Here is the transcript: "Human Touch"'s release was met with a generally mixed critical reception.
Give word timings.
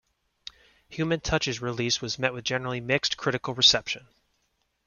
"Human 0.89 1.19
Touch"'s 1.19 1.61
release 1.61 2.01
was 2.01 2.17
met 2.17 2.33
with 2.33 2.39
a 2.39 2.49
generally 2.49 2.79
mixed 2.79 3.17
critical 3.17 3.53
reception. 3.53 4.07